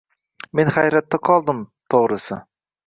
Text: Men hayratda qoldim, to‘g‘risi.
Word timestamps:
Men 0.59 0.71
hayratda 0.77 1.21
qoldim, 1.31 1.63
to‘g‘risi. 1.97 2.45